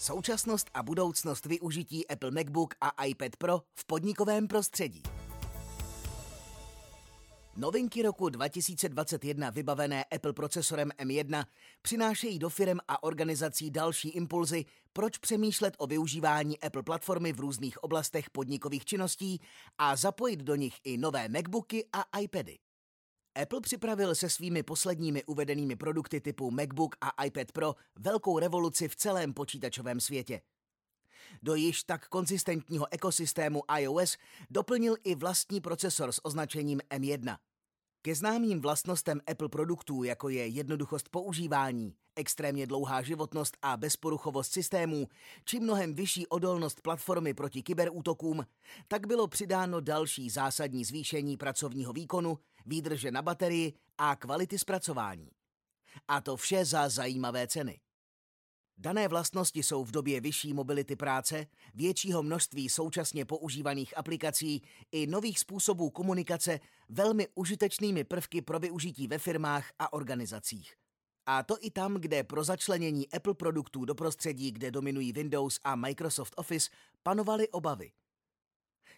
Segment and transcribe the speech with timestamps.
[0.00, 5.02] Současnost a budoucnost využití Apple MacBook a iPad Pro v podnikovém prostředí.
[7.56, 11.44] Novinky roku 2021 vybavené Apple procesorem M1
[11.82, 17.84] přinášejí do firm a organizací další impulzy, proč přemýšlet o využívání Apple platformy v různých
[17.84, 19.40] oblastech podnikových činností
[19.78, 22.58] a zapojit do nich i nové MacBooky a iPady.
[23.34, 28.96] Apple připravil se svými posledními uvedenými produkty typu MacBook a iPad Pro velkou revoluci v
[28.96, 30.40] celém počítačovém světě.
[31.42, 34.16] Do již tak konzistentního ekosystému iOS
[34.50, 37.36] doplnil i vlastní procesor s označením M1.
[38.02, 45.08] Ke známým vlastnostem Apple produktů, jako je jednoduchost používání, extrémně dlouhá životnost a bezporuchovost systémů,
[45.44, 48.46] či mnohem vyšší odolnost platformy proti kyberútokům,
[48.88, 55.28] tak bylo přidáno další zásadní zvýšení pracovního výkonu, výdrže na baterii a kvality zpracování.
[56.08, 57.80] A to vše za zajímavé ceny.
[58.82, 65.38] Dané vlastnosti jsou v době vyšší mobility práce, většího množství současně používaných aplikací i nových
[65.38, 70.74] způsobů komunikace velmi užitečnými prvky pro využití ve firmách a organizacích.
[71.26, 75.76] A to i tam, kde pro začlenění Apple produktů do prostředí, kde dominují Windows a
[75.76, 76.70] Microsoft Office,
[77.02, 77.92] panovaly obavy.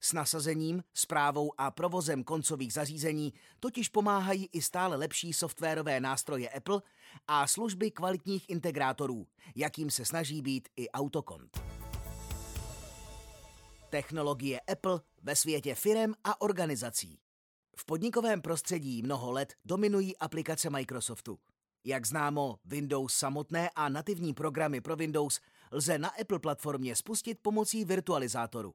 [0.00, 6.82] S nasazením, zprávou a provozem koncových zařízení totiž pomáhají i stále lepší softwarové nástroje Apple
[7.26, 11.60] a služby kvalitních integrátorů, jakým se snaží být i Autokont.
[13.90, 17.18] Technologie Apple ve světě firem a organizací.
[17.76, 21.38] V podnikovém prostředí mnoho let dominují aplikace Microsoftu.
[21.84, 25.40] Jak známo, Windows samotné a nativní programy pro Windows
[25.72, 28.74] lze na Apple platformě spustit pomocí virtualizátoru.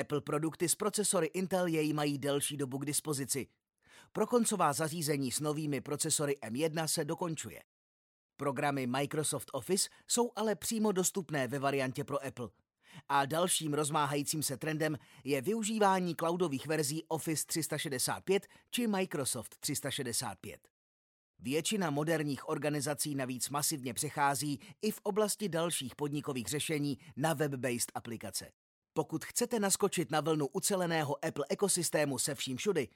[0.00, 3.46] Apple produkty s procesory Intel jej mají delší dobu k dispozici.
[4.12, 7.62] Pro koncová zařízení s novými procesory M1 se dokončuje.
[8.36, 12.48] Programy Microsoft Office jsou ale přímo dostupné ve variantě pro Apple.
[13.08, 20.68] A dalším rozmáhajícím se trendem je využívání cloudových verzí Office 365 či Microsoft 365.
[21.38, 28.50] Většina moderních organizací navíc masivně přechází i v oblasti dalších podnikových řešení na web-based aplikace.
[28.92, 32.88] Pokud chcete naskočit na vlnu uceleného Apple ekosystému se vším všudy,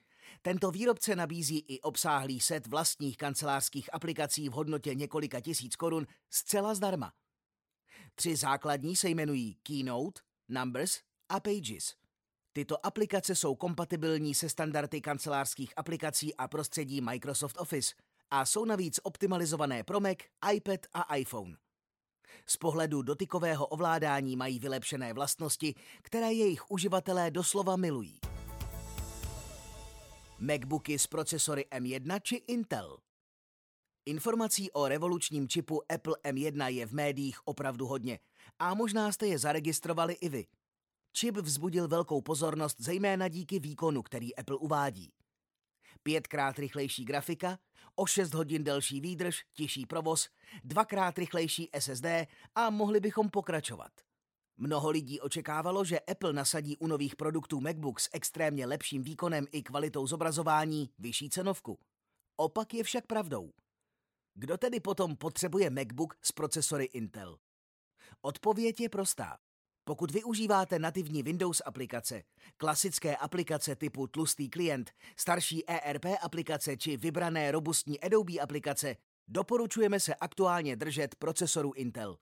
[0.42, 6.74] tento výrobce nabízí i obsáhlý set vlastních kancelářských aplikací v hodnotě několika tisíc korun zcela
[6.74, 7.12] zdarma.
[8.14, 11.94] Tři základní se jmenují Keynote, Numbers a Pages.
[12.52, 17.94] Tyto aplikace jsou kompatibilní se standardy kancelářských aplikací a prostředí Microsoft Office
[18.30, 20.18] a jsou navíc optimalizované pro Mac,
[20.52, 21.56] iPad a iPhone.
[22.46, 28.20] Z pohledu dotykového ovládání mají vylepšené vlastnosti, které jejich uživatelé doslova milují.
[30.38, 32.98] Macbooky s procesory M1 či Intel.
[34.06, 38.18] Informací o revolučním čipu Apple M1 je v médiích opravdu hodně
[38.58, 40.46] a možná jste je zaregistrovali i vy.
[41.12, 45.12] Čip vzbudil velkou pozornost zejména díky výkonu, který Apple uvádí.
[46.06, 47.58] Pětkrát rychlejší grafika,
[47.94, 50.28] o 6 hodin delší výdrž, tižší provoz,
[50.64, 52.06] dvakrát rychlejší SSD
[52.54, 53.92] a mohli bychom pokračovat.
[54.56, 59.62] Mnoho lidí očekávalo, že Apple nasadí u nových produktů MacBook s extrémně lepším výkonem i
[59.62, 61.78] kvalitou zobrazování vyšší cenovku.
[62.36, 63.50] Opak je však pravdou.
[64.34, 67.38] Kdo tedy potom potřebuje MacBook s procesory Intel?
[68.20, 69.38] Odpověď je prostá.
[69.88, 72.22] Pokud využíváte nativní Windows aplikace,
[72.56, 78.96] klasické aplikace typu tlustý klient, starší ERP aplikace či vybrané robustní Adobe aplikace,
[79.28, 82.16] doporučujeme se aktuálně držet procesoru Intel.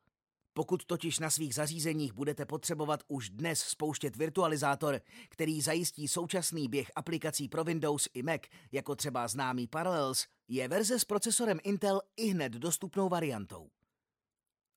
[0.54, 6.90] Pokud totiž na svých zařízeních budete potřebovat už dnes spouštět virtualizátor, který zajistí současný běh
[6.96, 8.42] aplikací pro Windows i Mac,
[8.72, 13.70] jako třeba známý Parallels, je verze s procesorem Intel i hned dostupnou variantou.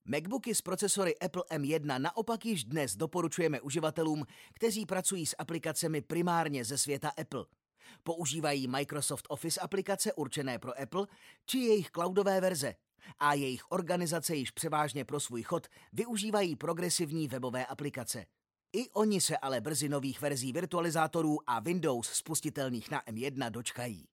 [0.09, 6.65] MacBooky s procesory Apple M1 naopak již dnes doporučujeme uživatelům, kteří pracují s aplikacemi primárně
[6.65, 7.45] ze světa Apple.
[8.03, 11.07] Používají Microsoft Office aplikace určené pro Apple
[11.45, 12.75] či jejich cloudové verze
[13.19, 18.25] a jejich organizace již převážně pro svůj chod využívají progresivní webové aplikace.
[18.73, 24.07] I oni se ale brzy nových verzí virtualizátorů a Windows spustitelných na M1 dočkají.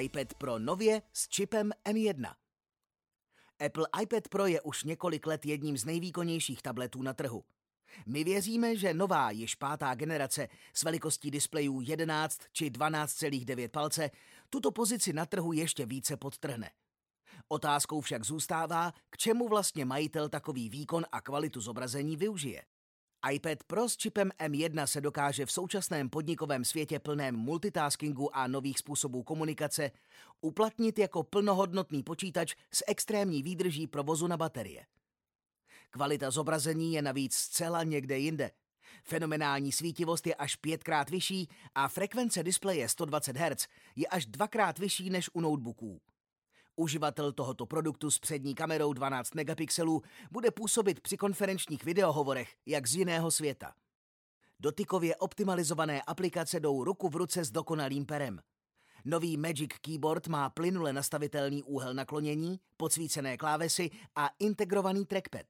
[0.00, 2.34] iPad Pro nově s čipem M1.
[3.66, 7.44] Apple iPad Pro je už několik let jedním z nejvýkonnějších tabletů na trhu.
[8.06, 14.10] My věříme, že nová, již pátá generace s velikostí displejů 11 či 12,9 palce
[14.50, 16.70] tuto pozici na trhu ještě více podtrhne.
[17.48, 22.62] Otázkou však zůstává, k čemu vlastně majitel takový výkon a kvalitu zobrazení využije.
[23.32, 28.78] iPad Pro s čipem M1 se dokáže v současném podnikovém světě plném multitaskingu a nových
[28.78, 29.90] způsobů komunikace
[30.40, 34.86] uplatnit jako plnohodnotný počítač s extrémní výdrží provozu na baterie.
[35.90, 38.50] Kvalita zobrazení je navíc zcela někde jinde.
[39.04, 43.66] Fenomenální svítivost je až pětkrát vyšší a frekvence displeje 120 Hz
[43.96, 46.00] je až dvakrát vyšší než u notebooků.
[46.78, 52.94] Uživatel tohoto produktu s přední kamerou 12 megapixelů bude působit při konferenčních videohovorech jak z
[52.94, 53.72] jiného světa.
[54.60, 58.40] Dotykově optimalizované aplikace jdou ruku v ruce s dokonalým perem.
[59.04, 65.46] Nový Magic Keyboard má plynule nastavitelný úhel naklonění, podsvícené klávesy a integrovaný trackpad.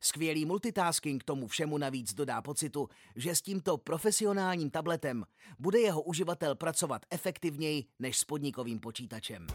[0.00, 5.24] Skvělý multitasking tomu všemu navíc dodá pocitu, že s tímto profesionálním tabletem
[5.58, 9.46] bude jeho uživatel pracovat efektivněji než s podnikovým počítačem.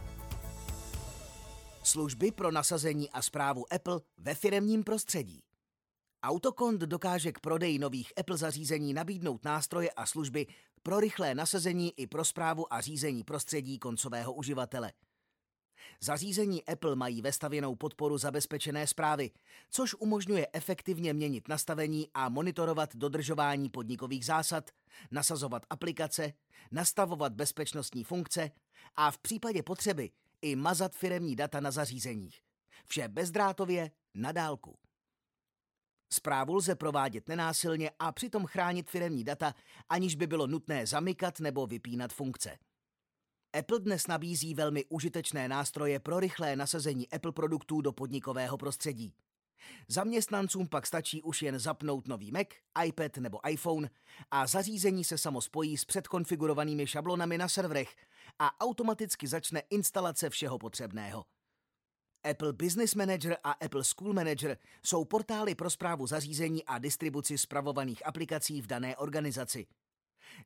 [1.88, 5.40] Služby pro nasazení a zprávu Apple ve firemním prostředí.
[6.24, 10.48] Autokont dokáže k prodeji nových Apple zařízení nabídnout nástroje a služby
[10.84, 14.94] pro rychlé nasazení i pro zprávu a řízení prostředí koncového uživatele.
[16.02, 19.32] Zařízení Apple mají vestavěnou podporu zabezpečené zprávy,
[19.70, 24.70] což umožňuje efektivně měnit nastavení a monitorovat dodržování podnikových zásad,
[25.12, 26.34] nasazovat aplikace,
[26.72, 28.52] nastavovat bezpečnostní funkce
[28.96, 30.12] a v případě potřeby
[30.42, 32.42] i mazat firemní data na zařízeních.
[32.86, 34.78] Vše bezdrátově, na dálku.
[36.14, 39.54] Zprávu lze provádět nenásilně a přitom chránit firemní data,
[39.90, 42.58] aniž by bylo nutné zamykat nebo vypínat funkce.
[43.60, 49.14] Apple dnes nabízí velmi užitečné nástroje pro rychlé nasazení Apple produktů do podnikového prostředí.
[49.88, 52.48] Zaměstnancům pak stačí už jen zapnout nový Mac,
[52.86, 53.90] iPad nebo iPhone
[54.32, 57.96] a zařízení se samo spojí s předkonfigurovanými šablonami na serverech
[58.40, 61.26] a automaticky začne instalace všeho potřebného.
[62.24, 68.06] Apple Business Manager a Apple School Manager jsou portály pro zprávu zařízení a distribuci spravovaných
[68.06, 69.68] aplikací v dané organizaci.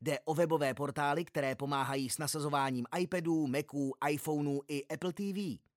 [0.01, 5.70] Jde o webové portály, které pomáhají s nasazováním iPadů, Maců, iPhoneů i Apple TV.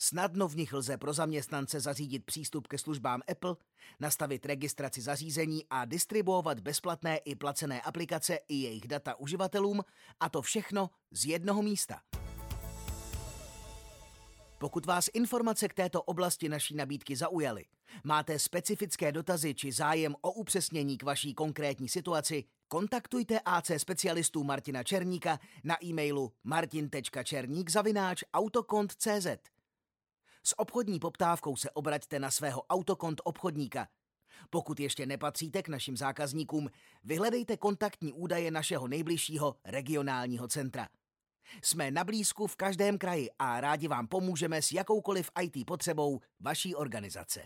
[0.00, 3.56] Snadno v nich lze pro zaměstnance zařídit přístup ke službám Apple,
[4.00, 9.82] nastavit registraci zařízení a distribuovat bezplatné i placené aplikace i jejich data uživatelům,
[10.20, 12.00] a to všechno z jednoho místa.
[14.58, 17.64] Pokud vás informace k této oblasti naší nabídky zaujaly,
[18.04, 24.82] máte specifické dotazy či zájem o upřesnění k vaší konkrétní situaci, kontaktujte AC specialistů Martina
[24.82, 27.70] Černíka na e-mailu martin.černík
[28.34, 29.57] autokont.cz.
[30.48, 33.88] S obchodní poptávkou se obraťte na svého autokont obchodníka.
[34.50, 36.70] Pokud ještě nepatříte k našim zákazníkům,
[37.04, 40.88] vyhledejte kontaktní údaje našeho nejbližšího regionálního centra.
[41.62, 46.74] Jsme na blízku v každém kraji a rádi vám pomůžeme s jakoukoliv IT potřebou vaší
[46.74, 47.40] organizace.